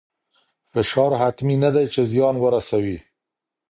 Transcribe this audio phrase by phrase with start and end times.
[0.71, 2.97] فشار حتمي نه دی چې زیان ورسوي.